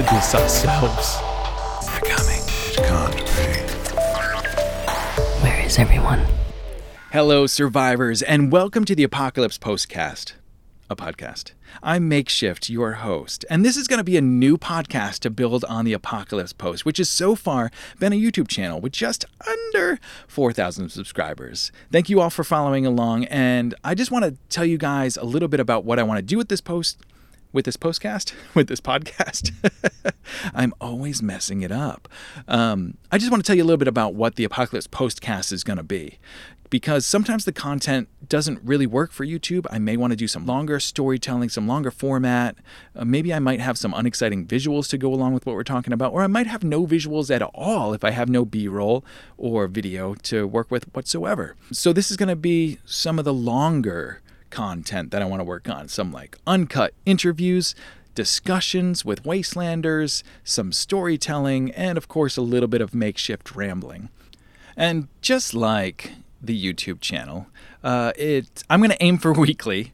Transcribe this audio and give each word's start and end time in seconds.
did 0.00 0.08
this 0.08 0.34
ourselves. 0.34 1.18
They're 1.86 2.00
coming. 2.16 2.40
It 2.40 2.76
can't 2.76 3.14
be. 3.14 3.22
Where 5.42 5.60
is 5.60 5.78
everyone? 5.78 6.24
Hello, 7.12 7.46
survivors, 7.46 8.22
and 8.22 8.50
welcome 8.50 8.86
to 8.86 8.94
the 8.94 9.02
Apocalypse 9.02 9.58
Postcast, 9.58 10.32
a 10.88 10.96
podcast. 10.96 11.52
I'm 11.82 12.08
Makeshift, 12.08 12.70
your 12.70 12.92
host, 12.92 13.44
and 13.50 13.62
this 13.62 13.76
is 13.76 13.88
going 13.88 13.98
to 13.98 14.04
be 14.04 14.16
a 14.16 14.22
new 14.22 14.56
podcast 14.56 15.18
to 15.18 15.28
build 15.28 15.66
on 15.66 15.84
the 15.84 15.92
Apocalypse 15.92 16.54
Post, 16.54 16.86
which 16.86 16.96
has 16.96 17.10
so 17.10 17.34
far 17.34 17.70
been 17.98 18.14
a 18.14 18.16
YouTube 18.16 18.48
channel 18.48 18.80
with 18.80 18.92
just 18.92 19.26
under 19.46 20.00
4,000 20.28 20.88
subscribers. 20.88 21.72
Thank 21.92 22.08
you 22.08 22.22
all 22.22 22.30
for 22.30 22.42
following 22.42 22.86
along, 22.86 23.24
and 23.24 23.74
I 23.84 23.94
just 23.94 24.10
want 24.10 24.24
to 24.24 24.34
tell 24.48 24.64
you 24.64 24.78
guys 24.78 25.18
a 25.18 25.24
little 25.24 25.48
bit 25.48 25.60
about 25.60 25.84
what 25.84 25.98
I 25.98 26.04
want 26.04 26.16
to 26.16 26.22
do 26.22 26.38
with 26.38 26.48
this 26.48 26.62
post 26.62 27.04
with 27.52 27.64
this 27.64 27.76
postcast, 27.76 28.32
with 28.54 28.68
this 28.68 28.80
podcast. 28.80 29.52
I'm 30.54 30.74
always 30.80 31.22
messing 31.22 31.62
it 31.62 31.72
up. 31.72 32.08
Um, 32.48 32.96
I 33.10 33.18
just 33.18 33.30
want 33.30 33.42
to 33.44 33.46
tell 33.46 33.56
you 33.56 33.62
a 33.62 33.66
little 33.66 33.78
bit 33.78 33.88
about 33.88 34.14
what 34.14 34.36
the 34.36 34.44
Apocalypse 34.44 34.86
Postcast 34.86 35.52
is 35.52 35.64
going 35.64 35.76
to 35.76 35.82
be. 35.82 36.18
Because 36.68 37.04
sometimes 37.04 37.44
the 37.44 37.52
content 37.52 38.08
doesn't 38.28 38.60
really 38.62 38.86
work 38.86 39.10
for 39.10 39.26
YouTube. 39.26 39.66
I 39.70 39.80
may 39.80 39.96
want 39.96 40.12
to 40.12 40.16
do 40.16 40.28
some 40.28 40.46
longer 40.46 40.78
storytelling, 40.78 41.48
some 41.48 41.66
longer 41.66 41.90
format. 41.90 42.54
Uh, 42.94 43.04
maybe 43.04 43.34
I 43.34 43.40
might 43.40 43.60
have 43.60 43.76
some 43.76 43.92
unexciting 43.92 44.46
visuals 44.46 44.88
to 44.90 44.98
go 44.98 45.12
along 45.12 45.34
with 45.34 45.46
what 45.46 45.56
we're 45.56 45.64
talking 45.64 45.92
about, 45.92 46.12
or 46.12 46.22
I 46.22 46.28
might 46.28 46.46
have 46.46 46.62
no 46.62 46.86
visuals 46.86 47.28
at 47.28 47.42
all 47.42 47.92
if 47.92 48.04
I 48.04 48.12
have 48.12 48.28
no 48.28 48.44
B 48.44 48.68
roll 48.68 49.04
or 49.36 49.66
video 49.66 50.14
to 50.14 50.46
work 50.46 50.70
with 50.70 50.84
whatsoever. 50.94 51.56
So, 51.72 51.92
this 51.92 52.08
is 52.08 52.16
going 52.16 52.28
to 52.28 52.36
be 52.36 52.78
some 52.84 53.18
of 53.18 53.24
the 53.24 53.34
longer 53.34 54.22
content 54.50 55.10
that 55.10 55.22
I 55.22 55.24
want 55.24 55.40
to 55.40 55.44
work 55.44 55.68
on. 55.68 55.88
Some 55.88 56.12
like 56.12 56.36
uncut 56.46 56.94
interviews, 57.06 57.74
discussions 58.14 59.04
with 59.04 59.22
Wastelanders, 59.22 60.22
some 60.44 60.72
storytelling, 60.72 61.70
and 61.72 61.96
of 61.96 62.08
course 62.08 62.36
a 62.36 62.42
little 62.42 62.68
bit 62.68 62.80
of 62.80 62.94
makeshift 62.94 63.54
rambling. 63.54 64.08
And 64.76 65.08
just 65.20 65.54
like 65.54 66.12
the 66.42 66.60
YouTube 66.60 67.00
channel, 67.00 67.46
uh, 67.82 68.12
it 68.16 68.64
I'm 68.68 68.80
going 68.80 68.90
to 68.90 69.02
aim 69.02 69.18
for 69.18 69.32
weekly, 69.46 69.92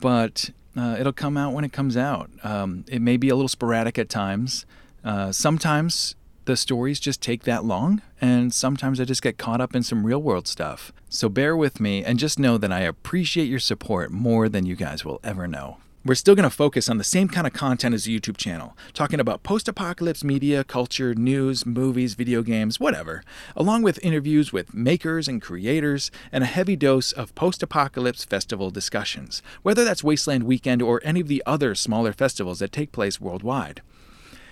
but 0.00 0.50
uh, 0.76 0.96
it'll 0.98 1.12
come 1.12 1.36
out 1.36 1.52
when 1.52 1.64
it 1.64 1.72
comes 1.72 1.96
out. 1.96 2.30
Um, 2.42 2.84
it 2.88 3.00
may 3.00 3.16
be 3.16 3.28
a 3.28 3.34
little 3.34 3.48
sporadic 3.48 3.98
at 3.98 4.08
times. 4.08 4.66
Uh, 5.04 5.32
sometimes 5.32 6.14
the 6.44 6.56
stories 6.56 7.00
just 7.00 7.20
take 7.20 7.44
that 7.44 7.64
long, 7.64 8.02
and 8.20 8.52
sometimes 8.52 9.00
I 9.00 9.04
just 9.04 9.22
get 9.22 9.38
caught 9.38 9.60
up 9.60 9.74
in 9.76 9.82
some 9.82 10.04
real 10.04 10.20
world 10.20 10.48
stuff. 10.48 10.92
So 11.08 11.28
bear 11.28 11.56
with 11.56 11.80
me 11.80 12.04
and 12.04 12.18
just 12.18 12.38
know 12.38 12.58
that 12.58 12.72
I 12.72 12.80
appreciate 12.80 13.48
your 13.48 13.58
support 13.58 14.10
more 14.10 14.48
than 14.48 14.66
you 14.66 14.74
guys 14.74 15.04
will 15.04 15.20
ever 15.22 15.46
know. 15.46 15.78
We're 16.04 16.16
still 16.16 16.34
going 16.34 16.50
to 16.50 16.50
focus 16.50 16.88
on 16.88 16.98
the 16.98 17.04
same 17.04 17.28
kind 17.28 17.46
of 17.46 17.52
content 17.52 17.94
as 17.94 18.06
the 18.06 18.18
YouTube 18.18 18.36
channel, 18.36 18.76
talking 18.92 19.20
about 19.20 19.44
post 19.44 19.68
apocalypse 19.68 20.24
media, 20.24 20.64
culture, 20.64 21.14
news, 21.14 21.64
movies, 21.64 22.14
video 22.14 22.42
games, 22.42 22.80
whatever, 22.80 23.22
along 23.54 23.82
with 23.82 24.04
interviews 24.04 24.52
with 24.52 24.74
makers 24.74 25.28
and 25.28 25.40
creators, 25.40 26.10
and 26.32 26.42
a 26.42 26.48
heavy 26.48 26.74
dose 26.74 27.12
of 27.12 27.32
post 27.36 27.62
apocalypse 27.62 28.24
festival 28.24 28.72
discussions, 28.72 29.42
whether 29.62 29.84
that's 29.84 30.02
Wasteland 30.02 30.42
Weekend 30.42 30.82
or 30.82 31.00
any 31.04 31.20
of 31.20 31.28
the 31.28 31.40
other 31.46 31.76
smaller 31.76 32.12
festivals 32.12 32.58
that 32.58 32.72
take 32.72 32.90
place 32.90 33.20
worldwide. 33.20 33.80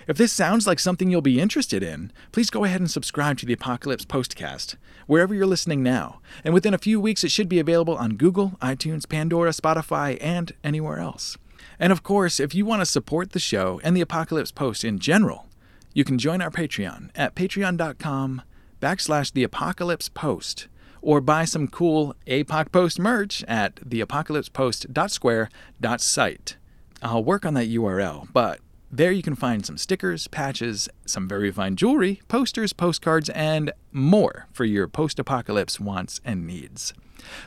If 0.07 0.17
this 0.17 0.33
sounds 0.33 0.65
like 0.65 0.79
something 0.79 1.11
you'll 1.11 1.21
be 1.21 1.39
interested 1.39 1.83
in, 1.83 2.11
please 2.31 2.49
go 2.49 2.63
ahead 2.63 2.81
and 2.81 2.89
subscribe 2.89 3.37
to 3.39 3.45
the 3.45 3.53
Apocalypse 3.53 4.05
Postcast, 4.05 4.75
wherever 5.05 5.35
you're 5.35 5.45
listening 5.45 5.83
now. 5.83 6.21
And 6.43 6.53
within 6.53 6.73
a 6.73 6.79
few 6.79 6.99
weeks, 6.99 7.23
it 7.23 7.31
should 7.31 7.47
be 7.47 7.59
available 7.59 7.95
on 7.95 8.17
Google, 8.17 8.57
iTunes, 8.61 9.07
Pandora, 9.07 9.51
Spotify, 9.51 10.17
and 10.19 10.51
anywhere 10.63 10.97
else. 10.99 11.37
And 11.79 11.91
of 11.91 12.01
course, 12.03 12.39
if 12.39 12.55
you 12.55 12.65
want 12.65 12.81
to 12.81 12.85
support 12.85 13.31
the 13.31 13.39
show 13.39 13.79
and 13.83 13.95
the 13.95 14.01
Apocalypse 14.01 14.51
Post 14.51 14.83
in 14.83 14.99
general, 14.99 15.47
you 15.93 16.03
can 16.03 16.17
join 16.17 16.41
our 16.41 16.49
Patreon 16.49 17.11
at 17.15 17.35
patreon.com 17.35 18.41
backslash 18.81 19.31
the 19.31 19.43
Apocalypse 19.43 20.09
Post 20.09 20.67
or 21.01 21.21
buy 21.21 21.45
some 21.45 21.67
cool 21.67 22.15
APOC 22.27 22.71
Post 22.71 22.99
merch 22.99 23.43
at 23.47 23.75
theapocalypsepost.square.site. 23.75 26.57
I'll 27.03 27.23
work 27.23 27.45
on 27.45 27.53
that 27.55 27.69
URL, 27.69 28.27
but 28.31 28.59
there 28.91 29.11
you 29.11 29.23
can 29.23 29.35
find 29.35 29.65
some 29.65 29.77
stickers, 29.77 30.27
patches, 30.27 30.89
some 31.05 31.27
very 31.27 31.49
fine 31.51 31.77
jewelry, 31.77 32.21
posters, 32.27 32.73
postcards, 32.73 33.29
and 33.29 33.71
more 33.93 34.47
for 34.51 34.65
your 34.65 34.87
post 34.87 35.17
apocalypse 35.17 35.79
wants 35.79 36.19
and 36.25 36.45
needs. 36.45 36.93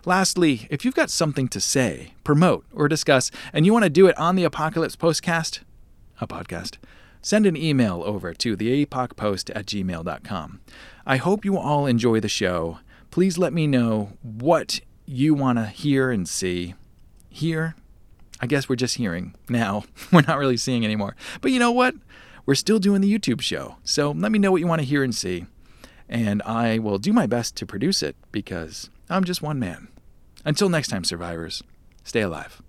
Lastly, 0.06 0.66
if 0.70 0.84
you've 0.84 0.94
got 0.94 1.10
something 1.10 1.48
to 1.48 1.60
say, 1.60 2.14
promote, 2.24 2.64
or 2.72 2.88
discuss, 2.88 3.30
and 3.52 3.66
you 3.66 3.72
want 3.72 3.84
to 3.84 3.90
do 3.90 4.06
it 4.06 4.16
on 4.16 4.36
the 4.36 4.44
Apocalypse 4.44 4.96
Postcast, 4.96 5.60
a 6.20 6.26
podcast, 6.26 6.78
send 7.20 7.44
an 7.44 7.56
email 7.56 8.02
over 8.06 8.32
to 8.32 8.56
theapocpost 8.56 9.50
at 9.54 9.66
gmail.com. 9.66 10.60
I 11.04 11.16
hope 11.18 11.44
you 11.44 11.58
all 11.58 11.86
enjoy 11.86 12.20
the 12.20 12.28
show. 12.28 12.78
Please 13.10 13.36
let 13.36 13.52
me 13.52 13.66
know 13.66 14.12
what 14.22 14.80
you 15.04 15.34
want 15.34 15.58
to 15.58 15.66
hear 15.66 16.10
and 16.10 16.26
see. 16.26 16.74
Here 17.28 17.74
I 18.44 18.46
guess 18.46 18.68
we're 18.68 18.76
just 18.76 18.96
hearing 18.96 19.34
now. 19.48 19.84
We're 20.12 20.20
not 20.20 20.36
really 20.36 20.58
seeing 20.58 20.84
anymore. 20.84 21.16
But 21.40 21.50
you 21.50 21.58
know 21.58 21.70
what? 21.70 21.94
We're 22.44 22.54
still 22.54 22.78
doing 22.78 23.00
the 23.00 23.10
YouTube 23.10 23.40
show. 23.40 23.76
So 23.84 24.10
let 24.10 24.30
me 24.32 24.38
know 24.38 24.52
what 24.52 24.60
you 24.60 24.66
want 24.66 24.82
to 24.82 24.86
hear 24.86 25.02
and 25.02 25.14
see. 25.14 25.46
And 26.10 26.42
I 26.42 26.78
will 26.78 26.98
do 26.98 27.14
my 27.14 27.26
best 27.26 27.56
to 27.56 27.64
produce 27.64 28.02
it 28.02 28.16
because 28.32 28.90
I'm 29.08 29.24
just 29.24 29.40
one 29.40 29.58
man. 29.58 29.88
Until 30.44 30.68
next 30.68 30.88
time, 30.88 31.04
survivors, 31.04 31.62
stay 32.04 32.20
alive. 32.20 32.60